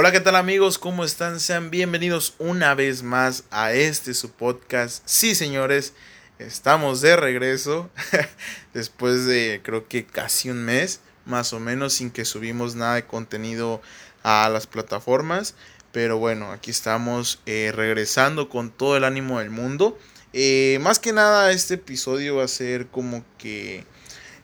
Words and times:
Hola, 0.00 0.12
¿qué 0.12 0.20
tal 0.20 0.36
amigos? 0.36 0.78
¿Cómo 0.78 1.02
están? 1.02 1.40
Sean 1.40 1.70
bienvenidos 1.70 2.36
una 2.38 2.76
vez 2.76 3.02
más 3.02 3.42
a 3.50 3.72
este 3.72 4.14
su 4.14 4.30
podcast. 4.30 5.02
Sí, 5.06 5.34
señores, 5.34 5.92
estamos 6.38 7.00
de 7.00 7.16
regreso 7.16 7.90
después 8.74 9.26
de 9.26 9.60
creo 9.64 9.88
que 9.88 10.06
casi 10.06 10.50
un 10.50 10.64
mes, 10.64 11.00
más 11.24 11.52
o 11.52 11.58
menos, 11.58 11.94
sin 11.94 12.12
que 12.12 12.24
subimos 12.24 12.76
nada 12.76 12.94
de 12.94 13.06
contenido 13.06 13.82
a 14.22 14.48
las 14.48 14.68
plataformas. 14.68 15.56
Pero 15.90 16.16
bueno, 16.16 16.52
aquí 16.52 16.70
estamos 16.70 17.40
eh, 17.44 17.72
regresando 17.74 18.48
con 18.48 18.70
todo 18.70 18.96
el 18.96 19.02
ánimo 19.02 19.40
del 19.40 19.50
mundo. 19.50 19.98
Eh, 20.32 20.78
más 20.80 21.00
que 21.00 21.12
nada, 21.12 21.50
este 21.50 21.74
episodio 21.74 22.36
va 22.36 22.44
a 22.44 22.48
ser 22.48 22.86
como 22.86 23.24
que 23.36 23.84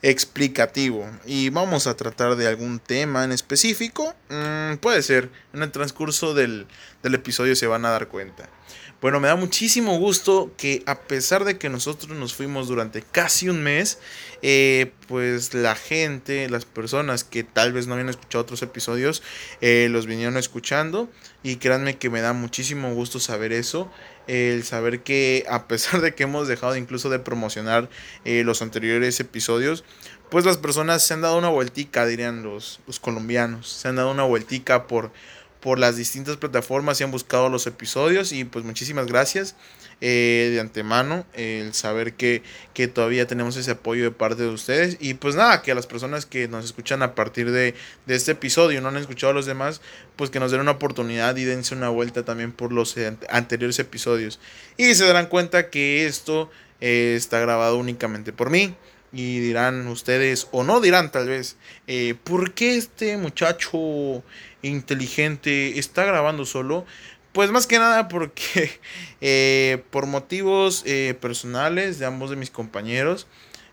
explicativo 0.05 1.11
y 1.25 1.48
vamos 1.48 1.86
a 1.86 1.96
tratar 1.96 2.36
de 2.36 2.46
algún 2.46 2.79
tema 2.79 3.25
en 3.25 3.32
específico. 3.32 4.14
Mm, 4.29 4.77
puede 4.77 5.03
ser, 5.03 5.30
en 5.54 5.62
el 5.62 5.73
transcurso 5.73 6.34
del, 6.34 6.67
del 7.03 7.14
episodio 7.14 7.57
se 7.57 7.67
van 7.67 7.86
a 7.86 7.90
dar 7.90 8.08
cuenta. 8.08 8.50
Bueno, 9.04 9.21
me 9.21 9.29
da 9.29 9.36
muchísimo 9.36 9.99
gusto 9.99 10.50
que 10.57 10.82
a 10.86 11.00
pesar 11.00 11.44
de 11.44 11.58
que 11.58 11.68
nosotros 11.68 12.17
nos 12.17 12.32
fuimos 12.32 12.68
durante 12.68 13.03
casi 13.03 13.50
un 13.50 13.63
mes, 13.63 13.99
eh, 14.40 14.93
pues 15.08 15.53
la 15.53 15.75
gente, 15.75 16.49
las 16.49 16.64
personas 16.64 17.22
que 17.22 17.44
tal 17.44 17.75
vez 17.75 17.86
no 17.86 17.93
habían 17.93 18.08
escuchado 18.08 18.40
otros 18.40 18.63
episodios, 18.63 19.22
eh, 19.61 19.89
los 19.90 20.07
vinieron 20.07 20.39
escuchando. 20.39 21.11
Y 21.43 21.57
créanme 21.57 21.99
que 21.99 22.08
me 22.08 22.22
da 22.22 22.32
muchísimo 22.32 22.94
gusto 22.94 23.21
saber 23.21 23.53
eso. 23.53 23.90
El 24.27 24.64
saber 24.64 25.03
que 25.03 25.44
a 25.50 25.68
pesar 25.68 26.00
de 26.00 26.14
que 26.14 26.22
hemos 26.22 26.49
dejado 26.49 26.75
incluso 26.75 27.11
de 27.11 27.18
promocionar 27.18 27.91
eh, 28.25 28.43
los 28.43 28.63
anteriores 28.63 29.21
episodios, 29.21 29.85
pues 30.30 30.46
las 30.46 30.57
personas 30.57 31.07
se 31.07 31.13
han 31.13 31.21
dado 31.21 31.36
una 31.36 31.50
vueltica, 31.50 32.06
dirían 32.06 32.42
los, 32.42 32.80
los 32.86 33.00
colombianos. 33.00 33.69
Se 33.69 33.86
han 33.86 33.97
dado 33.97 34.11
una 34.11 34.25
vueltica 34.25 34.86
por 34.86 35.12
por 35.64 35.78
las 35.78 35.97
distintas 35.97 36.36
plataformas 36.36 37.00
y 37.00 37.05
han 37.05 37.11
buscado 37.11 37.48
los 37.48 37.67
episodios. 37.67 38.33
Y 38.33 38.45
pues 38.45 38.66
muchísimas 38.66 39.06
gracias 39.06 39.56
eh, 40.02 40.50
de 40.52 40.61
antemano 40.61 41.25
el 41.33 41.72
saber 41.72 42.12
que, 42.12 42.42
que, 42.75 42.86
todavía 42.86 43.27
tenemos 43.27 43.56
ese 43.56 43.70
apoyo 43.70 44.05
de 44.05 44.11
parte 44.11 44.42
de 44.42 44.50
ustedes. 44.50 44.98
Y 45.00 45.14
pues 45.14 45.36
nada, 45.36 45.62
que 45.62 45.72
a 45.72 45.75
las 45.75 45.86
personas 45.86 46.27
que 46.27 46.48
nos 46.48 46.66
escuchan 46.66 47.03
a 47.03 47.14
partir 47.14 47.50
de, 47.50 47.75
de 48.05 48.14
este 48.14 48.33
episodio 48.33 48.83
no 48.83 48.88
han 48.88 48.98
escuchado 48.98 49.30
a 49.30 49.34
los 49.34 49.47
demás, 49.47 49.80
pues 50.16 50.28
que 50.28 50.38
nos 50.38 50.50
den 50.50 50.61
una 50.61 50.72
oportunidad 50.72 51.34
y 51.36 51.44
dense 51.44 51.75
una 51.75 51.88
vuelta 51.88 52.27
también 52.27 52.53
por 52.53 52.70
los 52.70 52.94
anteriores 53.31 53.78
episodios. 53.78 54.41
Y 54.77 54.94
se 54.94 55.06
darán 55.06 55.28
cuenta 55.28 55.70
que 55.70 56.05
esto 56.05 56.50
eh, 56.83 57.14
está 57.16 57.41
grabado 57.41 57.78
únicamente 57.78 58.34
por 58.34 58.50
mí. 58.50 58.75
Y 59.14 59.38
dirán 59.38 59.86
ustedes, 59.86 60.48
o 60.50 60.64
no 60.64 60.81
dirán 60.81 61.12
tal 61.12 61.28
vez, 61.28 61.56
eh, 61.86 62.16
¿por 62.25 62.53
qué 62.53 62.77
este 62.77 63.16
muchacho 63.16 64.25
inteligente 64.68 65.78
está 65.78 66.04
grabando 66.04 66.44
solo? 66.44 66.84
Pues 67.32 67.50
más 67.50 67.66
que 67.66 67.78
nada 67.78 68.08
porque 68.08 68.70
eh, 69.20 69.82
por 69.90 70.06
motivos 70.06 70.82
eh, 70.86 71.14
personales 71.20 71.98
de 71.98 72.06
ambos 72.06 72.30
de 72.30 72.36
mis 72.36 72.50
compañeros, 72.50 73.26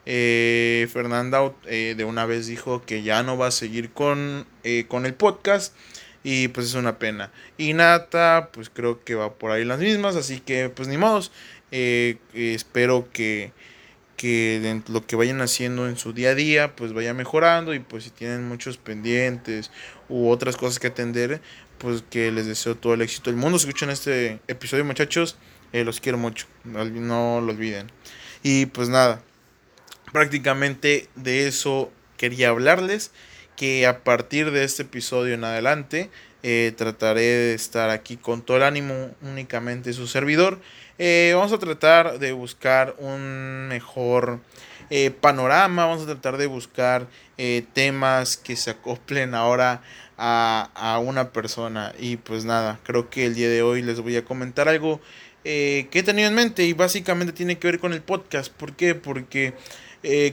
Fernanda 0.03 1.53
de 1.67 2.06
una 2.06 2.25
vez 2.25 2.47
dijo 2.47 2.84
que 2.84 3.03
ya 3.03 3.22
no 3.22 3.38
va 3.38 3.47
a 3.47 3.52
seguir 3.52 3.92
con, 3.92 4.47
con 4.88 5.06
el 5.06 5.14
podcast 5.14 5.75
y 6.23 6.47
pues 6.47 6.67
es 6.67 6.73
una 6.73 6.97
pena. 6.97 7.31
Y 7.58 7.73
Nata, 7.73 8.50
pues 8.52 8.72
creo 8.72 9.03
que 9.03 9.14
va 9.14 9.36
por 9.36 9.52
ahí 9.52 9.64
las 9.64 9.80
mismas, 9.80 10.16
así 10.16 10.39
que 10.39 10.69
pues 10.69 10.88
ni 10.88 10.97
modos. 10.97 11.31
espero 11.72 13.08
que 13.14 13.53
que 14.22 14.84
lo 14.88 15.04
que 15.08 15.16
vayan 15.16 15.42
haciendo 15.42 15.90
en 15.90 15.98
su 15.98 16.14
día 16.14 16.30
a 16.30 16.36
día 16.36 16.76
pues 16.76 16.94
vaya 16.94 17.12
mejorando 17.12 17.74
y 17.74 17.80
pues 17.80 18.04
si 18.04 18.12
tienen 18.12 18.48
muchos 18.48 18.78
pendientes 18.78 19.72
u 20.10 20.30
otras 20.30 20.58
cosas 20.58 20.78
que 20.78 20.86
atender 20.86 21.42
pues 21.80 22.04
que 22.08 22.32
les 22.32 22.46
deseo 22.46 22.76
todo 22.76 22.94
el 22.94 23.02
éxito 23.02 23.32
del 23.32 23.40
mundo. 23.40 23.58
Si 23.58 23.68
escuchan 23.68 23.90
este 23.90 24.40
episodio 24.48 24.86
muchachos. 24.86 25.38
Eh, 25.74 25.84
los 25.84 26.02
quiero 26.02 26.20
mucho. 26.20 26.46
No 26.64 27.42
lo 27.42 27.52
olviden. 27.52 27.92
Y 28.44 28.68
pues 28.68 28.90
nada 28.90 29.24
prácticamente 30.12 31.10
de 31.16 31.48
eso 31.48 31.92
quería 32.18 32.50
hablarles 32.50 33.10
que 33.56 33.88
a 33.88 34.04
partir 34.04 34.52
de 34.52 34.66
este 34.66 34.84
episodio 34.84 35.34
en 35.34 35.46
adelante 35.46 36.12
eh, 36.44 36.74
trataré 36.78 37.22
de 37.22 37.53
estar 37.53 37.90
aquí 37.90 38.18
con 38.18 38.41
todo 38.41 38.57
el 38.57 38.63
ánimo 38.63 39.12
únicamente 39.22 39.94
su 39.94 40.07
servidor 40.07 40.59
eh, 41.03 41.31
vamos 41.34 41.52
a 41.52 41.57
tratar 41.57 42.19
de 42.19 42.31
buscar 42.31 42.94
un 43.00 43.68
mejor 43.68 44.40
eh, 44.91 45.09
panorama, 45.09 45.88
vamos 45.88 46.03
a 46.03 46.06
tratar 46.06 46.38
de 46.38 46.46
buscar 46.46 47.07
eh, 47.40 47.66
temas 47.74 48.38
que 48.38 48.56
se 48.56 48.69
acoplen 48.69 49.34
ahora 49.34 49.81
a, 50.16 51.01
una 51.03 51.31
persona. 51.31 51.91
Y 51.97 52.18
pues 52.18 52.46
nada, 52.46 52.80
creo 52.84 53.09
que 53.09 53.25
el 53.25 53.34
día 53.34 53.50
de 53.50 53.63
hoy 53.63 53.81
les 53.81 54.00
voy 54.00 54.16
a 54.16 54.24
comentar 54.24 54.69
algo 54.69 55.01
que 55.44 55.90
he 55.91 56.03
tenido 56.03 56.28
en 56.28 56.35
mente 56.35 56.66
y 56.66 56.74
básicamente 56.74 57.34
tiene 57.34 57.57
que 57.57 57.66
ver 57.66 57.80
con 57.80 57.94
el 57.94 58.03
podcast. 58.03 58.53
¿Por 58.53 58.74
qué? 58.75 58.94
Porque... 58.94 59.56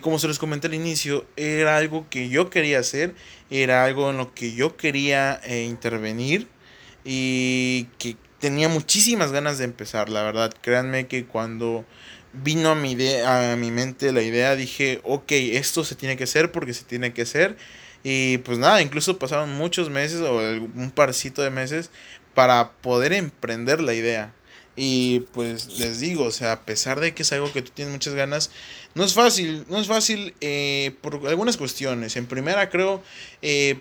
como 0.01 0.19
se 0.19 0.29
les 0.29 0.39
comenté 0.39 0.67
al 0.67 0.75
inicio, 0.75 1.27
era 1.37 1.77
algo 1.77 2.07
que 2.09 2.29
yo 2.29 2.51
quería 2.51 2.79
hacer, 2.79 3.15
era 3.51 3.85
algo 3.85 4.11
en 4.11 4.17
lo 4.17 4.35
que 4.35 4.55
yo 4.55 4.77
quería 4.77 5.41
intervenir 5.47 6.49
y 7.05 7.85
que 7.99 8.17
tenía 8.39 8.69
muchísimas 8.69 9.33
ganas 9.33 9.59
de 9.59 9.65
empezar, 9.65 10.09
la 10.09 10.23
verdad. 10.23 10.53
Créanme 10.61 11.07
que 11.07 11.27
cuando 11.27 11.85
vino 12.33 12.71
a 12.71 12.75
mi, 12.75 12.93
idea, 12.93 13.53
a 13.53 13.57
mi 13.57 13.71
mente 13.71 14.13
la 14.13 14.23
idea, 14.23 14.57
dije, 14.57 15.01
ok, 15.05 15.33
esto 15.33 15.85
se 15.85 15.95
tiene 15.95 16.17
que 16.17 16.25
hacer 16.25 16.53
porque 16.53 16.75
se 16.75 16.85
tiene 16.85 17.13
que 17.13 17.23
hacer. 17.23 17.57
Y 18.03 18.39
pues 18.39 18.59
nada, 18.59 18.81
incluso 18.81 19.19
pasaron 19.19 19.55
muchos 19.55 19.91
meses 19.91 20.21
o 20.21 20.37
un 20.37 20.93
parcito 20.95 21.43
de 21.43 21.51
meses 21.51 21.91
para 22.35 22.73
poder 22.73 23.13
emprender 23.13 23.81
la 23.81 23.95
idea. 23.95 24.33
Y 24.81 25.27
pues 25.33 25.81
les 25.81 25.99
digo, 25.99 26.23
o 26.23 26.31
sea, 26.31 26.53
a 26.53 26.61
pesar 26.63 27.01
de 27.01 27.13
que 27.13 27.23
es 27.23 27.33
algo 27.33 27.53
que 27.53 27.63
tú 27.63 27.73
tienes 27.75 27.93
muchas 27.93 28.15
ganas, 28.15 28.53
no 28.95 29.03
es 29.03 29.13
fácil, 29.13 29.65
no 29.69 29.79
es 29.79 29.89
fácil 29.89 30.35
eh, 30.41 30.93
por 31.01 31.27
algunas 31.27 31.57
cuestiones. 31.57 32.15
En 32.15 32.27
primera 32.27 32.71
creo, 32.71 33.03
eh, 33.43 33.81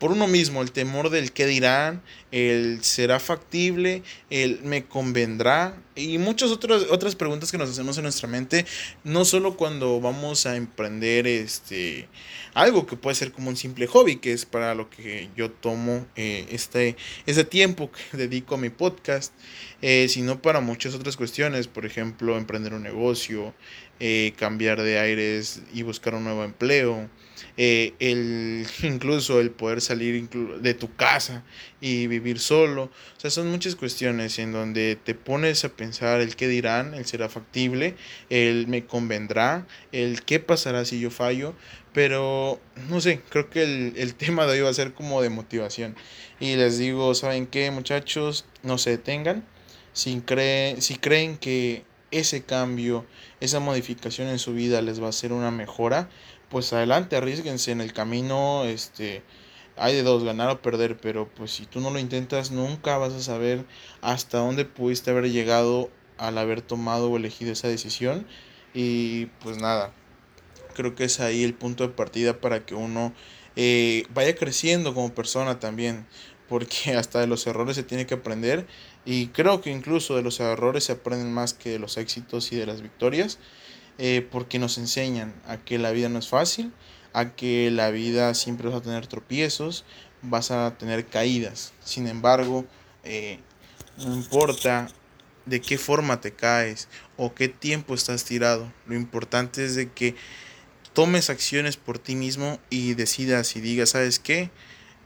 por 0.00 0.12
uno 0.12 0.26
mismo, 0.26 0.62
el 0.62 0.72
temor 0.72 1.10
del 1.10 1.30
qué 1.30 1.46
dirán, 1.46 2.02
el 2.32 2.82
será 2.82 3.20
factible, 3.20 4.02
el 4.30 4.62
me 4.62 4.86
convendrá 4.86 5.76
y 5.94 6.16
muchas 6.16 6.50
otras, 6.50 6.86
otras 6.90 7.14
preguntas 7.14 7.52
que 7.52 7.58
nos 7.58 7.68
hacemos 7.68 7.98
en 7.98 8.04
nuestra 8.04 8.26
mente, 8.26 8.64
no 9.04 9.26
solo 9.26 9.58
cuando 9.58 10.00
vamos 10.00 10.46
a 10.46 10.56
emprender 10.56 11.26
este 11.26 12.08
algo 12.54 12.86
que 12.86 12.96
puede 12.96 13.14
ser 13.14 13.30
como 13.30 13.50
un 13.50 13.56
simple 13.56 13.86
hobby, 13.86 14.16
que 14.16 14.32
es 14.32 14.46
para 14.46 14.74
lo 14.74 14.88
que 14.90 15.28
yo 15.36 15.50
tomo 15.50 16.06
eh, 16.16 16.46
este, 16.50 16.96
ese 17.26 17.44
tiempo 17.44 17.90
que 17.92 18.16
dedico 18.16 18.54
a 18.54 18.58
mi 18.58 18.70
podcast, 18.70 19.32
eh, 19.82 20.06
sino 20.08 20.40
para 20.40 20.60
muchas 20.60 20.94
otras 20.94 21.16
cuestiones, 21.16 21.68
por 21.68 21.84
ejemplo, 21.86 22.36
emprender 22.36 22.72
un 22.74 22.82
negocio, 22.82 23.54
eh, 24.00 24.32
cambiar 24.36 24.80
de 24.80 24.98
aires 24.98 25.60
y 25.74 25.82
buscar 25.82 26.14
un 26.14 26.24
nuevo 26.24 26.42
empleo, 26.42 27.10
eh, 27.58 27.92
el, 27.98 28.66
incluso 28.82 29.40
el 29.40 29.50
poder 29.50 29.82
salir 29.82 30.30
de 30.30 30.72
tu 30.72 30.94
casa 30.94 31.44
y 31.82 32.06
vivir 32.06 32.38
solo. 32.38 32.84
O 32.84 33.20
sea, 33.20 33.30
son 33.30 33.50
muchas 33.50 33.76
cuestiones 33.76 34.38
en 34.38 34.52
donde 34.52 34.96
te 34.96 35.14
pones 35.14 35.64
a 35.66 35.68
pensar 35.68 36.22
el 36.22 36.34
qué 36.34 36.48
dirán, 36.48 36.94
el 36.94 37.04
será 37.04 37.28
factible, 37.28 37.94
el 38.30 38.66
me 38.68 38.86
convendrá, 38.86 39.66
el 39.92 40.22
qué 40.22 40.40
pasará 40.40 40.86
si 40.86 40.98
yo 40.98 41.10
fallo. 41.10 41.54
Pero, 41.92 42.58
no 42.88 43.00
sé, 43.02 43.20
creo 43.28 43.50
que 43.50 43.62
el, 43.64 43.92
el 43.96 44.14
tema 44.16 44.46
de 44.46 44.52
hoy 44.52 44.60
va 44.60 44.70
a 44.70 44.74
ser 44.74 44.94
como 44.94 45.20
de 45.20 45.28
motivación. 45.28 45.94
Y 46.38 46.56
les 46.56 46.78
digo, 46.78 47.14
¿saben 47.14 47.46
qué 47.46 47.70
muchachos? 47.70 48.46
No 48.62 48.78
se 48.78 48.90
detengan. 48.90 49.44
Si, 49.92 50.20
creen, 50.20 50.80
si 50.80 50.96
creen 50.96 51.36
que 51.36 51.82
ese 52.10 52.42
cambio, 52.42 53.06
esa 53.40 53.60
modificación 53.60 54.28
en 54.28 54.38
su 54.38 54.52
vida 54.52 54.82
les 54.82 55.00
va 55.00 55.06
a 55.06 55.10
hacer 55.10 55.32
una 55.32 55.50
mejora, 55.50 56.08
pues 56.48 56.72
adelante, 56.72 57.16
arriesguense 57.16 57.70
en 57.70 57.80
el 57.80 57.92
camino, 57.92 58.64
este, 58.64 59.22
hay 59.76 59.94
de 59.94 60.02
dos, 60.02 60.24
ganar 60.24 60.50
o 60.50 60.60
perder, 60.60 60.98
pero 60.98 61.28
pues 61.28 61.52
si 61.52 61.66
tú 61.66 61.80
no 61.80 61.90
lo 61.90 61.98
intentas, 61.98 62.50
nunca 62.50 62.98
vas 62.98 63.12
a 63.12 63.20
saber 63.20 63.64
hasta 64.02 64.38
dónde 64.38 64.64
pudiste 64.64 65.10
haber 65.10 65.30
llegado 65.30 65.90
al 66.18 66.36
haber 66.38 66.60
tomado 66.60 67.10
o 67.10 67.16
elegido 67.16 67.52
esa 67.52 67.68
decisión. 67.68 68.26
Y 68.74 69.26
pues 69.42 69.56
nada, 69.58 69.92
creo 70.74 70.94
que 70.94 71.04
es 71.04 71.20
ahí 71.20 71.44
el 71.44 71.54
punto 71.54 71.86
de 71.86 71.94
partida 71.94 72.40
para 72.40 72.64
que 72.66 72.74
uno 72.74 73.12
eh, 73.56 74.04
vaya 74.12 74.34
creciendo 74.36 74.94
como 74.94 75.14
persona 75.14 75.58
también, 75.58 76.06
porque 76.48 76.92
hasta 76.96 77.20
de 77.20 77.26
los 77.26 77.46
errores 77.46 77.76
se 77.76 77.82
tiene 77.82 78.06
que 78.06 78.14
aprender 78.14 78.66
y 79.04 79.28
creo 79.28 79.60
que 79.60 79.70
incluso 79.70 80.16
de 80.16 80.22
los 80.22 80.40
errores 80.40 80.84
se 80.84 80.92
aprenden 80.92 81.32
más 81.32 81.54
que 81.54 81.70
de 81.70 81.78
los 81.78 81.96
éxitos 81.96 82.52
y 82.52 82.56
de 82.56 82.66
las 82.66 82.82
victorias, 82.82 83.38
eh, 83.98 84.26
porque 84.30 84.58
nos 84.58 84.78
enseñan 84.78 85.34
a 85.46 85.58
que 85.58 85.78
la 85.78 85.90
vida 85.90 86.08
no 86.08 86.18
es 86.18 86.28
fácil, 86.28 86.72
a 87.12 87.30
que 87.34 87.70
la 87.70 87.90
vida 87.90 88.34
siempre 88.34 88.68
vas 88.68 88.78
a 88.78 88.82
tener 88.82 89.06
tropiezos, 89.06 89.84
vas 90.22 90.50
a 90.50 90.76
tener 90.78 91.06
caídas. 91.06 91.72
Sin 91.84 92.06
embargo, 92.06 92.64
eh, 93.04 93.40
no 93.98 94.14
importa 94.14 94.88
de 95.46 95.60
qué 95.60 95.78
forma 95.78 96.20
te 96.20 96.32
caes 96.32 96.88
o 97.16 97.34
qué 97.34 97.48
tiempo 97.48 97.94
estás 97.94 98.24
tirado, 98.24 98.72
lo 98.86 98.94
importante 98.94 99.64
es 99.64 99.74
de 99.74 99.90
que 99.90 100.14
tomes 100.92 101.30
acciones 101.30 101.76
por 101.76 101.98
ti 101.98 102.14
mismo 102.14 102.58
y 102.68 102.94
decidas 102.94 103.56
y 103.56 103.60
digas, 103.60 103.90
¿sabes 103.90 104.18
qué? 104.18 104.50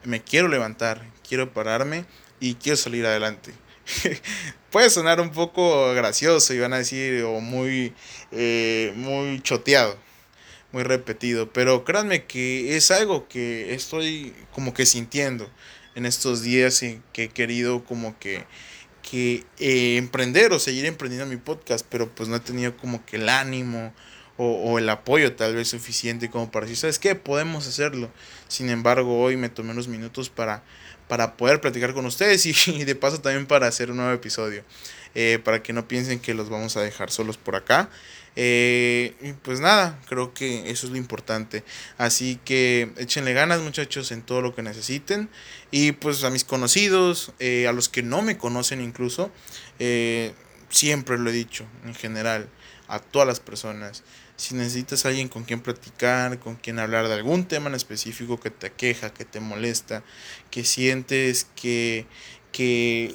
me 0.04 0.22
quiero 0.22 0.48
levantar, 0.48 1.06
quiero 1.26 1.52
pararme 1.52 2.04
y 2.40 2.54
quiero 2.54 2.76
salir 2.76 3.06
adelante. 3.06 3.52
Puede 4.70 4.90
sonar 4.90 5.20
un 5.20 5.30
poco 5.30 5.94
gracioso 5.94 6.54
y 6.54 6.58
van 6.58 6.72
a 6.72 6.78
decir 6.78 7.22
o 7.22 7.40
muy, 7.40 7.92
eh, 8.32 8.92
muy 8.96 9.40
choteado, 9.40 9.96
muy 10.72 10.82
repetido, 10.82 11.52
pero 11.52 11.84
créanme 11.84 12.24
que 12.24 12.76
es 12.76 12.90
algo 12.90 13.28
que 13.28 13.74
estoy 13.74 14.34
como 14.52 14.74
que 14.74 14.86
sintiendo 14.86 15.48
en 15.94 16.06
estos 16.06 16.42
días 16.42 16.82
y 16.82 17.00
que 17.12 17.24
he 17.24 17.28
querido 17.28 17.84
como 17.84 18.18
que, 18.18 18.44
que 19.02 19.44
eh, 19.58 19.96
emprender 19.96 20.52
o 20.52 20.58
seguir 20.58 20.86
emprendiendo 20.86 21.26
mi 21.26 21.36
podcast, 21.36 21.86
pero 21.88 22.12
pues 22.12 22.28
no 22.28 22.36
he 22.36 22.40
tenido 22.40 22.76
como 22.76 23.04
que 23.04 23.16
el 23.16 23.28
ánimo 23.28 23.92
o, 24.36 24.46
o, 24.46 24.78
el 24.78 24.88
apoyo 24.88 25.34
tal 25.34 25.54
vez 25.54 25.68
suficiente 25.68 26.30
como 26.30 26.50
para 26.50 26.66
decir, 26.66 26.78
¿sabes 26.78 26.98
qué? 26.98 27.14
Podemos 27.14 27.66
hacerlo. 27.66 28.10
Sin 28.48 28.68
embargo, 28.70 29.20
hoy 29.20 29.36
me 29.36 29.48
tomé 29.48 29.72
unos 29.72 29.88
minutos 29.88 30.28
para 30.30 30.62
para 31.08 31.36
poder 31.36 31.60
platicar 31.60 31.94
con 31.94 32.06
ustedes 32.06 32.46
y, 32.68 32.84
de 32.84 32.94
paso 32.94 33.20
también 33.20 33.46
para 33.46 33.66
hacer 33.66 33.90
un 33.90 33.98
nuevo 33.98 34.12
episodio. 34.12 34.64
Eh, 35.16 35.38
para 35.44 35.62
que 35.62 35.72
no 35.72 35.86
piensen 35.86 36.18
que 36.18 36.34
los 36.34 36.48
vamos 36.48 36.76
a 36.76 36.82
dejar 36.82 37.10
solos 37.10 37.36
por 37.36 37.54
acá. 37.54 37.88
Eh, 38.34 39.14
y 39.22 39.32
pues 39.32 39.60
nada, 39.60 40.00
creo 40.08 40.34
que 40.34 40.70
eso 40.70 40.86
es 40.86 40.92
lo 40.92 40.98
importante. 40.98 41.62
Así 41.98 42.40
que 42.44 42.90
échenle 42.96 43.32
ganas 43.32 43.60
muchachos 43.60 44.10
en 44.10 44.22
todo 44.22 44.42
lo 44.42 44.56
que 44.56 44.62
necesiten. 44.62 45.28
Y 45.70 45.92
pues 45.92 46.24
a 46.24 46.30
mis 46.30 46.42
conocidos, 46.42 47.32
eh, 47.38 47.68
a 47.68 47.72
los 47.72 47.88
que 47.88 48.02
no 48.02 48.22
me 48.22 48.36
conocen 48.36 48.80
incluso, 48.80 49.30
siempre 50.68 51.16
lo 51.16 51.30
he 51.30 51.32
dicho 51.32 51.64
en 51.84 51.94
general, 51.94 52.48
a 52.88 52.98
todas 52.98 53.28
las 53.28 53.38
personas 53.38 54.02
si 54.36 54.54
necesitas 54.54 55.06
alguien 55.06 55.28
con 55.28 55.44
quien 55.44 55.60
platicar, 55.60 56.38
con 56.38 56.56
quien 56.56 56.78
hablar 56.78 57.08
de 57.08 57.14
algún 57.14 57.46
tema 57.46 57.68
en 57.68 57.74
específico 57.74 58.40
que 58.40 58.50
te 58.50 58.72
queja, 58.72 59.12
que 59.12 59.24
te 59.24 59.40
molesta, 59.40 60.02
que 60.50 60.64
sientes 60.64 61.46
que, 61.54 62.06
que, 62.52 63.14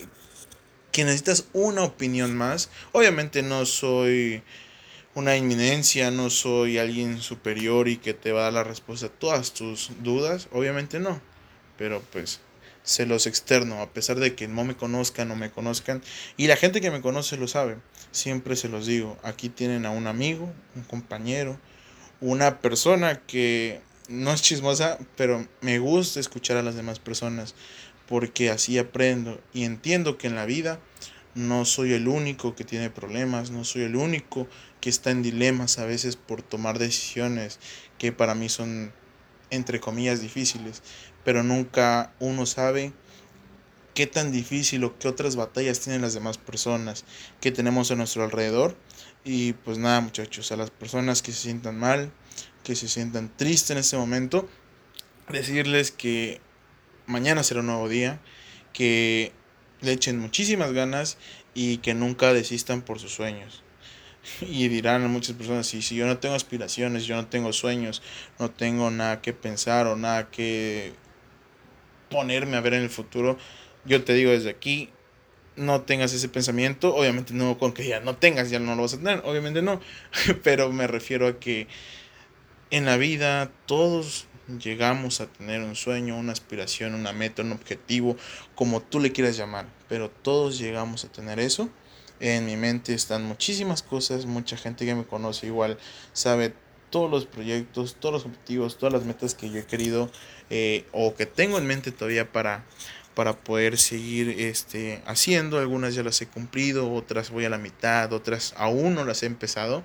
que 0.91 1.03
necesitas 1.03 1.45
una 1.53 1.83
opinión 1.83 2.35
más, 2.37 2.69
obviamente 2.93 3.41
no 3.41 3.65
soy 3.65 4.43
una 5.15 5.35
inminencia, 5.35 6.11
no 6.11 6.29
soy 6.29 6.77
alguien 6.77 7.21
superior 7.21 7.87
y 7.89 7.97
que 7.97 8.13
te 8.13 8.31
va 8.31 8.41
a 8.41 8.43
dar 8.45 8.53
la 8.53 8.63
respuesta 8.63 9.07
a 9.07 9.09
todas 9.09 9.53
tus 9.53 9.91
dudas, 10.01 10.47
obviamente 10.51 10.99
no, 10.99 11.21
pero 11.77 12.01
pues 12.11 12.39
se 12.89 13.05
los 13.05 13.27
externo, 13.27 13.83
a 13.83 13.93
pesar 13.93 14.19
de 14.19 14.33
que 14.33 14.47
no 14.47 14.63
me 14.63 14.75
conozcan 14.75 15.29
o 15.29 15.35
me 15.35 15.51
conozcan, 15.51 16.01
y 16.37 16.47
la 16.47 16.55
gente 16.55 16.81
que 16.81 16.89
me 16.89 17.01
conoce 17.01 17.37
lo 17.37 17.47
sabe, 17.47 17.77
siempre 18.09 18.55
se 18.55 18.67
los 18.67 18.87
digo, 18.87 19.15
aquí 19.21 19.47
tienen 19.47 19.85
a 19.85 19.91
un 19.91 20.07
amigo, 20.07 20.51
un 20.75 20.81
compañero, 20.81 21.59
una 22.19 22.61
persona 22.61 23.21
que 23.27 23.79
no 24.07 24.33
es 24.33 24.41
chismosa, 24.41 24.97
pero 25.15 25.47
me 25.61 25.77
gusta 25.77 26.19
escuchar 26.19 26.57
a 26.57 26.63
las 26.63 26.73
demás 26.73 26.97
personas, 26.97 27.53
porque 28.07 28.49
así 28.49 28.79
aprendo 28.79 29.39
y 29.53 29.65
entiendo 29.65 30.17
que 30.17 30.25
en 30.25 30.33
la 30.33 30.45
vida 30.45 30.79
no 31.35 31.65
soy 31.65 31.93
el 31.93 32.07
único 32.07 32.55
que 32.55 32.63
tiene 32.63 32.89
problemas, 32.89 33.51
no 33.51 33.65
soy 33.65 33.83
el 33.83 33.97
único 33.97 34.47
que 34.81 34.89
está 34.89 35.11
en 35.11 35.21
dilemas 35.21 35.77
a 35.77 35.85
veces 35.85 36.15
por 36.15 36.41
tomar 36.41 36.79
decisiones 36.79 37.59
que 37.99 38.11
para 38.11 38.33
mí 38.33 38.49
son 38.49 38.91
entre 39.51 39.79
comillas 39.79 40.21
difíciles 40.21 40.81
pero 41.23 41.43
nunca 41.43 42.13
uno 42.19 42.45
sabe 42.45 42.93
qué 43.93 44.07
tan 44.07 44.31
difícil 44.31 44.83
o 44.85 44.97
qué 44.97 45.07
otras 45.07 45.35
batallas 45.35 45.81
tienen 45.81 46.01
las 46.01 46.13
demás 46.13 46.37
personas 46.37 47.03
que 47.41 47.51
tenemos 47.51 47.91
a 47.91 47.95
nuestro 47.95 48.23
alrededor. 48.23 48.77
Y 49.25 49.53
pues 49.53 49.77
nada 49.77 49.99
muchachos, 49.99 50.51
a 50.51 50.55
las 50.55 50.69
personas 50.69 51.21
que 51.21 51.33
se 51.33 51.39
sientan 51.39 51.77
mal, 51.77 52.11
que 52.63 52.75
se 52.75 52.87
sientan 52.87 53.29
tristes 53.35 53.71
en 53.71 53.77
este 53.79 53.97
momento, 53.97 54.47
decirles 55.27 55.91
que 55.91 56.39
mañana 57.05 57.43
será 57.43 57.59
un 57.59 57.67
nuevo 57.67 57.89
día, 57.89 58.21
que 58.71 59.33
le 59.81 59.91
echen 59.91 60.17
muchísimas 60.17 60.71
ganas 60.71 61.17
y 61.53 61.77
que 61.77 61.93
nunca 61.93 62.33
desistan 62.33 62.81
por 62.81 62.99
sus 62.99 63.13
sueños. 63.13 63.63
Y 64.41 64.67
dirán 64.67 65.09
muchas 65.11 65.35
personas, 65.35 65.67
si, 65.67 65.81
si 65.81 65.95
yo 65.95 66.05
no 66.05 66.19
tengo 66.19 66.35
aspiraciones, 66.35 67.05
yo 67.05 67.15
no 67.15 67.27
tengo 67.27 67.51
sueños, 67.53 68.01
no 68.37 68.49
tengo 68.49 68.91
nada 68.91 69.21
que 69.21 69.33
pensar 69.33 69.87
o 69.87 69.95
nada 69.95 70.29
que 70.29 70.93
ponerme 72.09 72.57
a 72.57 72.61
ver 72.61 72.73
en 72.73 72.83
el 72.83 72.89
futuro. 72.89 73.37
Yo 73.85 74.03
te 74.03 74.13
digo 74.13 74.31
desde 74.31 74.49
aquí, 74.49 74.89
no 75.55 75.81
tengas 75.81 76.13
ese 76.13 76.29
pensamiento. 76.29 76.95
Obviamente 76.95 77.33
no 77.33 77.57
con 77.57 77.73
que 77.73 77.87
ya 77.87 77.99
no 77.99 78.15
tengas, 78.15 78.49
ya 78.49 78.59
no 78.59 78.75
lo 78.75 78.83
vas 78.83 78.93
a 78.93 78.97
tener. 78.97 79.21
Obviamente 79.25 79.61
no. 79.61 79.79
Pero 80.43 80.71
me 80.71 80.87
refiero 80.87 81.27
a 81.27 81.39
que 81.39 81.67
en 82.71 82.85
la 82.85 82.97
vida 82.97 83.51
todos 83.65 84.27
llegamos 84.61 85.21
a 85.21 85.27
tener 85.27 85.61
un 85.61 85.75
sueño, 85.75 86.17
una 86.17 86.31
aspiración, 86.31 86.95
una 86.95 87.13
meta, 87.13 87.43
un 87.43 87.51
objetivo, 87.51 88.17
como 88.55 88.81
tú 88.81 88.99
le 88.99 89.11
quieras 89.11 89.37
llamar. 89.37 89.67
Pero 89.87 90.09
todos 90.09 90.57
llegamos 90.57 91.05
a 91.05 91.11
tener 91.11 91.39
eso. 91.39 91.69
En 92.19 92.45
mi 92.45 92.57
mente 92.57 92.93
están 92.93 93.23
muchísimas 93.23 93.83
cosas. 93.83 94.25
Mucha 94.25 94.57
gente 94.57 94.85
que 94.85 94.95
me 94.95 95.05
conoce 95.05 95.47
igual 95.47 95.77
sabe 96.13 96.53
todos 96.89 97.09
los 97.09 97.25
proyectos, 97.25 97.95
todos 97.99 98.13
los 98.13 98.25
objetivos, 98.25 98.77
todas 98.77 98.93
las 98.93 99.05
metas 99.05 99.35
que 99.35 99.49
yo 99.49 99.59
he 99.59 99.65
querido 99.65 100.09
eh, 100.49 100.85
o 100.91 101.15
que 101.15 101.25
tengo 101.25 101.57
en 101.57 101.67
mente 101.67 101.91
todavía 101.91 102.31
para, 102.31 102.65
para 103.13 103.37
poder 103.37 103.77
seguir 103.77 104.29
este, 104.39 105.01
haciendo. 105.05 105.59
Algunas 105.59 105.95
ya 105.95 106.03
las 106.03 106.21
he 106.21 106.27
cumplido, 106.27 106.91
otras 106.93 107.29
voy 107.29 107.45
a 107.45 107.49
la 107.49 107.57
mitad, 107.57 108.11
otras 108.13 108.53
aún 108.57 108.95
no 108.95 109.05
las 109.05 109.23
he 109.23 109.25
empezado. 109.25 109.83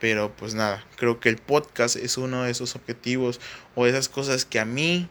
Pero 0.00 0.34
pues 0.36 0.54
nada, 0.54 0.84
creo 0.96 1.20
que 1.20 1.28
el 1.28 1.38
podcast 1.38 1.96
es 1.96 2.18
uno 2.18 2.42
de 2.42 2.50
esos 2.50 2.74
objetivos 2.74 3.40
o 3.74 3.86
esas 3.86 4.08
cosas 4.08 4.44
que 4.44 4.58
a 4.60 4.64
mí 4.64 5.08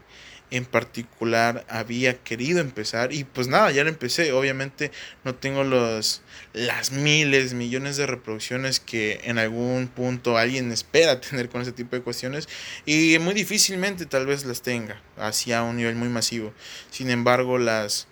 en 0.53 0.65
particular 0.65 1.65
había 1.67 2.19
querido 2.19 2.59
empezar 2.59 3.11
y 3.11 3.23
pues 3.23 3.47
nada, 3.47 3.71
ya 3.71 3.83
lo 3.83 3.89
empecé. 3.89 4.33
Obviamente 4.33 4.91
no 5.23 5.33
tengo 5.33 5.63
los 5.63 6.21
las 6.53 6.91
miles, 6.91 7.55
millones 7.55 7.97
de 7.97 8.05
reproducciones 8.05 8.79
que 8.79 9.19
en 9.23 9.39
algún 9.39 9.87
punto 9.87 10.37
alguien 10.37 10.71
espera 10.71 11.19
tener 11.21 11.49
con 11.49 11.63
ese 11.63 11.71
tipo 11.71 11.95
de 11.95 12.03
cuestiones 12.03 12.47
y 12.85 13.17
muy 13.19 13.33
difícilmente 13.33 14.05
tal 14.05 14.27
vez 14.27 14.45
las 14.45 14.61
tenga 14.61 15.01
hacia 15.17 15.63
un 15.63 15.77
nivel 15.77 15.95
muy 15.95 16.09
masivo. 16.09 16.53
Sin 16.91 17.09
embargo, 17.09 17.57
las 17.57 18.07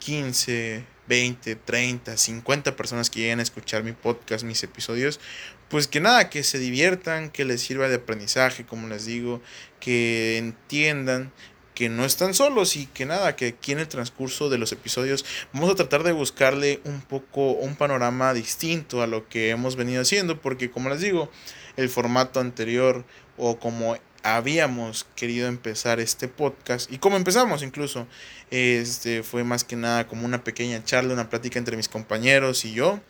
15, 0.00 0.84
20, 1.06 1.54
30, 1.54 2.16
50 2.16 2.74
personas 2.74 3.10
que 3.10 3.20
lleguen 3.20 3.38
a 3.38 3.44
escuchar 3.44 3.84
mi 3.84 3.92
podcast, 3.92 4.44
mis 4.44 4.60
episodios, 4.64 5.20
pues 5.68 5.86
que 5.86 6.00
nada, 6.00 6.30
que 6.30 6.42
se 6.42 6.58
diviertan, 6.58 7.30
que 7.30 7.44
les 7.44 7.60
sirva 7.60 7.88
de 7.88 7.96
aprendizaje, 7.96 8.66
como 8.66 8.88
les 8.88 9.06
digo, 9.06 9.40
que 9.78 10.38
entiendan 10.38 11.32
que 11.76 11.90
no 11.90 12.06
están 12.06 12.32
solos 12.32 12.74
y 12.74 12.86
que 12.86 13.04
nada, 13.04 13.36
que 13.36 13.48
aquí 13.48 13.72
en 13.72 13.80
el 13.80 13.86
transcurso 13.86 14.48
de 14.48 14.56
los 14.56 14.72
episodios 14.72 15.26
vamos 15.52 15.70
a 15.70 15.74
tratar 15.74 16.02
de 16.02 16.12
buscarle 16.12 16.80
un 16.84 17.02
poco 17.02 17.52
un 17.52 17.76
panorama 17.76 18.32
distinto 18.32 19.02
a 19.02 19.06
lo 19.06 19.28
que 19.28 19.50
hemos 19.50 19.76
venido 19.76 20.00
haciendo, 20.00 20.40
porque 20.40 20.70
como 20.70 20.88
les 20.88 21.02
digo, 21.02 21.30
el 21.76 21.90
formato 21.90 22.40
anterior 22.40 23.04
o 23.36 23.58
como 23.58 23.98
habíamos 24.22 25.06
querido 25.14 25.48
empezar 25.48 26.00
este 26.00 26.28
podcast 26.28 26.90
y 26.90 26.96
como 26.96 27.16
empezamos 27.16 27.62
incluso, 27.62 28.06
este 28.50 29.22
fue 29.22 29.44
más 29.44 29.62
que 29.62 29.76
nada 29.76 30.06
como 30.08 30.24
una 30.24 30.42
pequeña 30.42 30.82
charla, 30.82 31.12
una 31.12 31.28
plática 31.28 31.58
entre 31.58 31.76
mis 31.76 31.90
compañeros 31.90 32.64
y 32.64 32.72
yo 32.72 33.00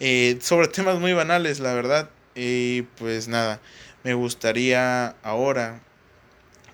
eh, 0.00 0.38
sobre 0.42 0.68
temas 0.68 0.98
muy 0.98 1.12
banales, 1.14 1.60
la 1.60 1.72
verdad. 1.74 2.10
Y 2.34 2.82
pues 2.98 3.28
nada, 3.28 3.60
me 4.02 4.14
gustaría 4.14 5.14
ahora 5.22 5.80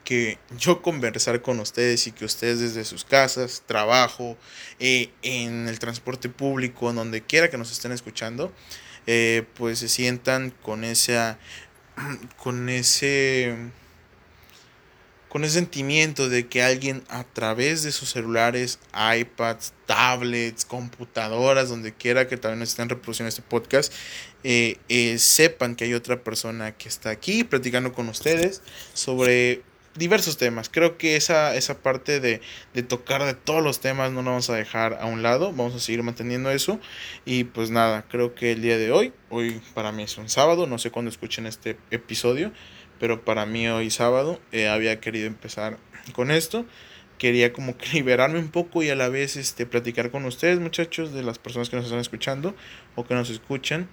que 0.09 0.39
yo 0.59 0.81
conversar 0.81 1.43
con 1.43 1.61
ustedes 1.61 2.07
y 2.07 2.13
que 2.13 2.25
ustedes 2.25 2.61
desde 2.61 2.87
sus 2.87 3.05
casas, 3.05 3.63
trabajo, 3.67 4.39
eh, 4.81 5.11
en 5.21 5.69
el 5.69 5.79
transporte 5.79 6.31
público, 6.31 6.91
donde 6.95 7.21
quiera 7.21 7.51
que 7.51 7.59
nos 7.59 7.71
estén 7.71 7.93
escuchando, 7.93 8.51
eh, 9.07 9.45
pues 9.53 9.81
se 9.81 9.89
sientan 9.91 10.55
con 10.63 10.83
esa, 10.83 11.39
con 12.39 12.71
ese, 12.71 13.55
con 15.29 15.45
ese 15.45 15.53
sentimiento 15.53 16.31
de 16.31 16.49
que 16.49 16.63
alguien 16.63 17.05
a 17.11 17.25
través 17.25 17.83
de 17.83 17.93
sus 17.93 18.09
celulares, 18.09 18.79
iPads, 18.95 19.75
tablets, 19.85 20.65
computadoras, 20.65 21.69
donde 21.69 21.93
quiera 21.93 22.29
que 22.29 22.39
también 22.39 22.63
estén 22.63 22.89
reproduciendo 22.89 23.29
este 23.29 23.43
podcast, 23.43 23.93
eh, 24.43 24.79
sepan 25.19 25.77
que 25.77 25.85
hay 25.85 25.93
otra 25.93 26.25
persona 26.25 26.75
que 26.79 26.89
está 26.89 27.11
aquí 27.11 27.45
platicando 27.45 27.93
con 27.93 28.09
ustedes 28.09 28.63
sobre 28.95 29.69
diversos 29.99 30.39
temas. 30.39 30.69
Creo 30.69 30.97
que 30.97 31.17
esa, 31.17 31.55
esa 31.57 31.83
parte 31.83 32.21
de, 32.21 32.41
de, 32.73 32.83
tocar 32.83 33.25
de 33.25 33.35
todos 33.35 33.63
los 33.63 33.81
temas 33.81 34.13
no 34.13 34.23
lo 34.23 34.31
vamos 34.31 34.49
a 34.51 34.55
dejar 34.55 34.99
a 35.01 35.07
un 35.07 35.23
lado. 35.23 35.53
Vamos 35.53 35.75
a 35.75 35.81
seguir 35.81 36.03
manteniendo 36.03 36.51
eso. 36.51 36.81
Y 37.25 37.45
pues 37.45 37.71
nada, 37.71 38.07
creo 38.09 38.35
que 38.35 38.53
el 38.53 38.63
día 38.63 38.79
de 38.79 38.93
hoy, 38.93 39.13
hoy 39.29 39.61
para 39.75 39.93
mí 39.93 40.05
es 40.05 40.17
un 40.17 40.29
sábado, 40.29 40.67
no 40.67 40.79
sé 40.79 40.91
cuándo 40.91 41.11
escuchen 41.11 41.47
este 41.47 41.77
episodio, 41.91 42.53
pero 42.99 43.25
para 43.25 43.47
mí 43.47 43.69
hoy 43.69 43.91
sábado 43.91 44.41
eh, 44.53 44.69
había 44.69 45.01
querido 45.01 45.27
empezar 45.27 45.79
con 46.13 46.31
esto. 46.31 46.65
Quería 47.19 47.53
como 47.53 47.77
que 47.77 47.89
liberarme 47.93 48.39
un 48.39 48.51
poco 48.51 48.83
y 48.83 48.91
a 48.91 48.95
la 48.95 49.09
vez 49.09 49.37
este, 49.37 49.67
platicar 49.67 50.11
con 50.11 50.25
ustedes 50.25 50.61
muchachos, 50.61 51.13
de 51.13 51.23
las 51.23 51.39
personas 51.39 51.69
que 51.69 51.77
nos 51.77 51.87
están 51.87 52.01
escuchando 52.01 52.55
o 52.95 53.07
que 53.07 53.15
nos 53.15 53.31
escuchan. 53.31 53.89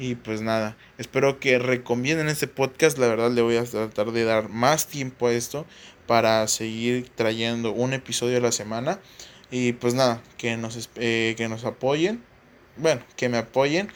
Y 0.00 0.14
pues 0.14 0.40
nada, 0.40 0.78
espero 0.96 1.38
que 1.40 1.58
recomienden 1.58 2.28
este 2.28 2.46
podcast. 2.46 2.96
La 2.96 3.06
verdad 3.06 3.30
le 3.30 3.42
voy 3.42 3.58
a 3.58 3.64
tratar 3.64 4.12
de 4.12 4.24
dar 4.24 4.48
más 4.48 4.86
tiempo 4.86 5.26
a 5.26 5.32
esto 5.32 5.66
para 6.06 6.48
seguir 6.48 7.10
trayendo 7.14 7.72
un 7.72 7.92
episodio 7.92 8.38
a 8.38 8.40
la 8.40 8.50
semana. 8.50 8.98
Y 9.50 9.74
pues 9.74 9.92
nada, 9.92 10.22
que 10.38 10.56
nos, 10.56 10.88
eh, 10.94 11.34
que 11.36 11.50
nos 11.50 11.66
apoyen. 11.66 12.22
Bueno, 12.78 13.02
que 13.14 13.28
me 13.28 13.36
apoyen. 13.36 13.90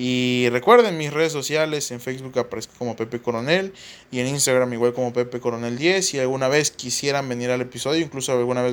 Y 0.00 0.48
recuerden 0.50 0.96
mis 0.96 1.12
redes 1.12 1.32
sociales, 1.32 1.90
en 1.90 2.00
Facebook 2.00 2.38
aparezco 2.38 2.72
como 2.78 2.94
Pepe 2.94 3.20
Coronel 3.20 3.72
y 4.12 4.20
en 4.20 4.28
Instagram 4.28 4.72
igual 4.72 4.94
como 4.94 5.12
Pepe 5.12 5.40
Coronel 5.40 5.76
10. 5.76 6.06
Si 6.06 6.20
alguna 6.20 6.46
vez 6.46 6.70
quisieran 6.70 7.28
venir 7.28 7.50
al 7.50 7.62
episodio, 7.62 8.00
incluso 8.00 8.30
alguna 8.30 8.62
vez 8.62 8.72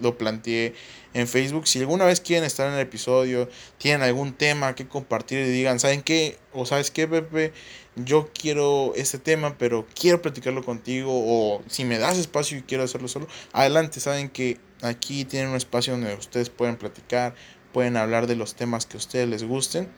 lo, 0.00 0.18
planteé 0.18 0.74
en 1.12 1.28
Facebook. 1.28 1.68
Si 1.68 1.78
alguna 1.78 2.06
vez 2.06 2.20
quieren 2.20 2.42
estar 2.42 2.66
en 2.66 2.74
el 2.74 2.80
episodio, 2.80 3.48
tienen 3.78 4.02
algún 4.02 4.32
tema 4.32 4.74
que 4.74 4.88
compartir 4.88 5.46
y 5.46 5.50
digan, 5.50 5.78
¿saben 5.78 6.02
qué? 6.02 6.38
O 6.52 6.66
sabes 6.66 6.90
qué, 6.90 7.06
Pepe, 7.06 7.52
yo 7.94 8.30
quiero 8.34 8.94
este 8.96 9.20
tema, 9.20 9.56
pero 9.56 9.86
quiero 9.94 10.22
platicarlo 10.22 10.64
contigo. 10.64 11.12
O 11.14 11.62
si 11.68 11.84
me 11.84 11.98
das 11.98 12.18
espacio 12.18 12.58
y 12.58 12.62
quiero 12.62 12.82
hacerlo 12.82 13.06
solo, 13.06 13.28
adelante. 13.52 14.00
Saben 14.00 14.28
que 14.28 14.58
aquí 14.82 15.24
tienen 15.24 15.50
un 15.50 15.56
espacio 15.56 15.92
donde 15.92 16.12
ustedes 16.14 16.50
pueden 16.50 16.74
platicar, 16.74 17.36
pueden 17.72 17.96
hablar 17.96 18.26
de 18.26 18.34
los 18.34 18.56
temas 18.56 18.86
que 18.86 18.96
a 18.96 18.98
ustedes 18.98 19.28
les 19.28 19.44
gusten. 19.44 19.88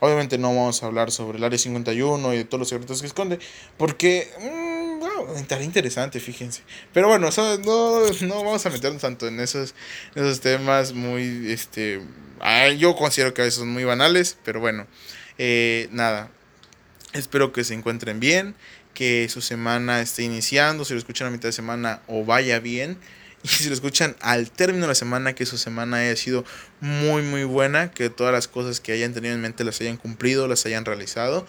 Obviamente 0.00 0.38
no 0.38 0.48
vamos 0.48 0.82
a 0.82 0.86
hablar 0.86 1.10
sobre 1.10 1.38
el 1.38 1.44
área 1.44 1.58
51 1.58 2.34
y 2.34 2.36
de 2.36 2.44
todos 2.44 2.60
los 2.60 2.68
secretos 2.68 3.00
que 3.00 3.06
esconde, 3.06 3.38
porque 3.78 4.30
mmm, 4.40 4.76
no, 4.98 5.62
interesante, 5.62 6.20
fíjense. 6.20 6.62
Pero 6.92 7.08
bueno, 7.08 7.30
no, 7.36 8.06
no 8.22 8.44
vamos 8.44 8.66
a 8.66 8.70
meternos 8.70 9.02
tanto 9.02 9.28
en 9.28 9.40
esos, 9.40 9.74
esos 10.14 10.40
temas 10.40 10.92
muy, 10.92 11.50
este, 11.50 12.02
yo 12.78 12.94
considero 12.96 13.34
que 13.34 13.42
a 13.42 13.44
veces 13.44 13.60
son 13.60 13.68
muy 13.68 13.84
banales, 13.84 14.36
pero 14.44 14.60
bueno, 14.60 14.86
eh, 15.38 15.88
nada, 15.92 16.30
espero 17.12 17.52
que 17.52 17.64
se 17.64 17.74
encuentren 17.74 18.20
bien, 18.20 18.54
que 18.94 19.28
su 19.28 19.40
semana 19.40 20.00
esté 20.00 20.22
iniciando, 20.22 20.84
si 20.84 20.94
lo 20.94 20.98
escuchan 20.98 21.28
a 21.28 21.30
mitad 21.30 21.48
de 21.48 21.52
semana 21.52 22.02
o 22.06 22.24
vaya 22.24 22.60
bien. 22.60 22.98
Y 23.46 23.48
si 23.62 23.68
lo 23.68 23.74
escuchan 23.74 24.16
al 24.20 24.50
término 24.50 24.82
de 24.82 24.88
la 24.88 24.94
semana, 24.96 25.34
que 25.34 25.46
su 25.46 25.56
semana 25.56 25.98
haya 25.98 26.16
sido 26.16 26.44
muy, 26.80 27.22
muy 27.22 27.44
buena, 27.44 27.92
que 27.92 28.10
todas 28.10 28.32
las 28.32 28.48
cosas 28.48 28.80
que 28.80 28.90
hayan 28.90 29.14
tenido 29.14 29.34
en 29.34 29.40
mente 29.40 29.62
las 29.62 29.80
hayan 29.80 29.96
cumplido, 29.96 30.48
las 30.48 30.66
hayan 30.66 30.84
realizado. 30.84 31.46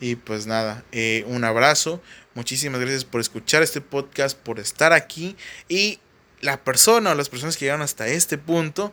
Y 0.00 0.14
pues 0.14 0.46
nada, 0.46 0.84
eh, 0.92 1.24
un 1.26 1.42
abrazo. 1.42 2.00
Muchísimas 2.34 2.80
gracias 2.80 3.04
por 3.04 3.20
escuchar 3.20 3.64
este 3.64 3.80
podcast, 3.80 4.38
por 4.38 4.60
estar 4.60 4.92
aquí. 4.92 5.36
Y 5.68 5.98
la 6.40 6.62
persona 6.62 7.10
o 7.10 7.14
las 7.16 7.28
personas 7.28 7.56
que 7.56 7.64
llegaron 7.64 7.82
hasta 7.82 8.06
este 8.06 8.38
punto, 8.38 8.92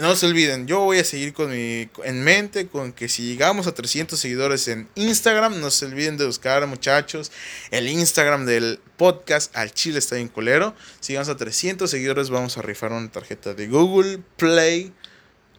no 0.00 0.14
se 0.14 0.26
olviden, 0.26 0.66
yo 0.68 0.80
voy 0.80 0.98
a 0.98 1.04
seguir 1.04 1.32
con 1.32 1.50
mi 1.50 1.88
en 2.04 2.22
mente 2.22 2.68
con 2.68 2.92
que 2.92 3.08
si 3.08 3.26
llegamos 3.26 3.66
a 3.66 3.74
300 3.74 4.18
seguidores 4.18 4.68
en 4.68 4.88
Instagram, 4.94 5.60
no 5.60 5.70
se 5.70 5.86
olviden 5.86 6.16
de 6.16 6.24
buscar, 6.24 6.64
muchachos, 6.68 7.32
el 7.72 7.88
Instagram 7.88 8.46
del 8.46 8.80
podcast 8.96 9.56
Al 9.56 9.72
Chile 9.72 9.98
está 9.98 10.16
bien 10.16 10.28
colero. 10.28 10.74
Si 11.00 11.12
llegamos 11.12 11.28
a 11.28 11.36
300 11.36 11.90
seguidores, 11.90 12.30
vamos 12.30 12.56
a 12.58 12.62
rifar 12.62 12.92
una 12.92 13.10
tarjeta 13.10 13.54
de 13.54 13.68
Google 13.68 14.20
Play 14.36 14.92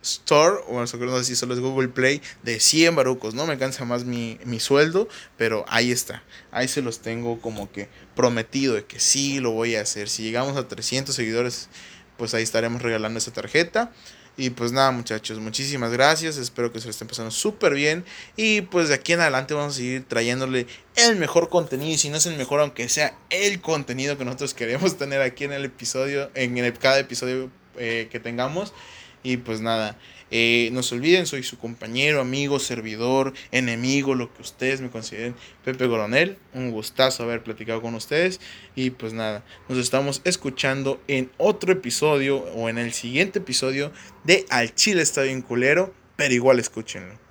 Store, 0.01 0.57
o 0.67 0.79
no 0.79 0.87
sé 0.87 1.23
si 1.23 1.35
solo 1.35 1.53
es 1.53 1.59
Google 1.59 1.87
Play, 1.87 2.21
de 2.43 2.59
100 2.59 2.95
barucos. 2.95 3.33
No 3.33 3.45
me 3.47 3.57
cansa 3.57 3.85
más 3.85 4.03
mi, 4.03 4.37
mi 4.45 4.59
sueldo, 4.59 5.07
pero 5.37 5.65
ahí 5.69 5.91
está. 5.91 6.23
Ahí 6.51 6.67
se 6.67 6.81
los 6.81 6.99
tengo 6.99 7.39
como 7.39 7.71
que 7.71 7.87
prometido 8.15 8.75
de 8.75 8.85
que 8.85 8.99
sí 8.99 9.39
lo 9.39 9.51
voy 9.51 9.75
a 9.75 9.81
hacer. 9.81 10.09
Si 10.09 10.23
llegamos 10.23 10.57
a 10.57 10.67
300 10.67 11.15
seguidores 11.15 11.69
pues 12.17 12.33
ahí 12.33 12.43
estaremos 12.43 12.81
regalando 12.81 13.17
esa 13.17 13.31
tarjeta. 13.31 13.91
Y 14.35 14.49
pues 14.49 14.71
nada 14.71 14.89
muchachos, 14.91 15.39
muchísimas 15.39 15.91
gracias, 15.91 16.37
espero 16.37 16.73
que 16.73 16.79
se 16.79 16.85
lo 16.85 16.91
estén 16.91 17.07
pasando 17.07 17.29
súper 17.29 17.75
bien. 17.75 18.03
Y 18.35 18.61
pues 18.61 18.89
de 18.89 18.95
aquí 18.95 19.13
en 19.13 19.19
adelante 19.19 19.53
vamos 19.53 19.75
a 19.75 19.77
seguir 19.77 20.05
trayéndole 20.07 20.65
el 20.95 21.17
mejor 21.17 21.49
contenido. 21.49 21.91
Y 21.91 21.97
si 21.97 22.09
no 22.09 22.17
es 22.17 22.25
el 22.25 22.35
mejor, 22.37 22.59
aunque 22.59 22.89
sea 22.89 23.15
el 23.29 23.61
contenido 23.61 24.17
que 24.17 24.25
nosotros 24.25 24.53
queremos 24.53 24.97
tener 24.97 25.21
aquí 25.21 25.43
en 25.43 25.53
el 25.53 25.65
episodio, 25.65 26.31
en 26.33 26.71
cada 26.73 26.99
episodio 26.99 27.51
eh, 27.77 28.07
que 28.11 28.19
tengamos. 28.19 28.73
Y 29.23 29.37
pues 29.37 29.61
nada, 29.61 29.97
eh, 30.31 30.69
no 30.73 30.83
se 30.83 30.95
olviden, 30.95 31.25
soy 31.25 31.43
su 31.43 31.57
compañero, 31.57 32.19
amigo, 32.19 32.59
servidor, 32.59 33.33
enemigo, 33.51 34.15
lo 34.15 34.33
que 34.33 34.41
ustedes 34.41 34.81
me 34.81 34.89
consideren, 34.89 35.35
Pepe 35.63 35.87
Coronel. 35.87 36.37
Un 36.53 36.71
gustazo 36.71 37.23
haber 37.23 37.43
platicado 37.43 37.81
con 37.81 37.95
ustedes. 37.95 38.41
Y 38.75 38.89
pues 38.89 39.13
nada, 39.13 39.45
nos 39.69 39.77
estamos 39.77 40.21
escuchando 40.25 41.01
en 41.07 41.31
otro 41.37 41.71
episodio 41.71 42.37
o 42.37 42.67
en 42.67 42.77
el 42.77 42.93
siguiente 42.93 43.39
episodio 43.39 43.91
de 44.23 44.45
Al 44.49 44.75
Chile 44.75 45.01
está 45.01 45.21
bien 45.21 45.41
culero, 45.41 45.93
pero 46.15 46.33
igual 46.33 46.59
escúchenlo. 46.59 47.22